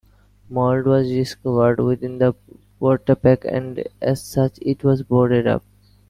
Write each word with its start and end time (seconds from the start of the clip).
Mold 0.49 0.87
was 0.87 1.07
discovered 1.09 1.79
within 1.79 2.17
the 2.17 2.33
portapac 2.81 3.45
and 3.45 3.83
as 4.01 4.23
such, 4.23 4.57
it 4.63 4.83
was 4.83 5.03
boarded 5.03 5.45
up. 5.45 5.63